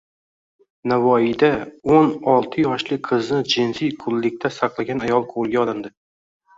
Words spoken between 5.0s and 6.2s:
ayol qo‘lga olindi